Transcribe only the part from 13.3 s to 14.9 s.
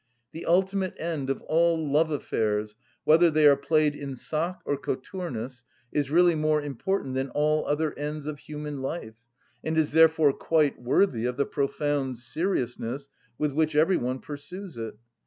with which every one pursues